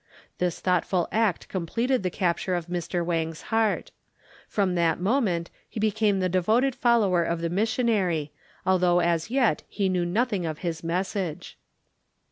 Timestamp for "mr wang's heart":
2.65-3.91